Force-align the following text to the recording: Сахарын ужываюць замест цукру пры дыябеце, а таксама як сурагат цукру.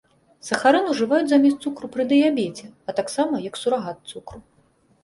Сахарын 0.45 0.87
ужываюць 0.93 1.27
замест 1.33 1.57
цукру 1.69 1.91
пры 1.97 2.03
дыябеце, 2.15 2.65
а 2.89 2.97
таксама 3.03 3.35
як 3.49 3.63
сурагат 3.65 3.97
цукру. 4.15 4.39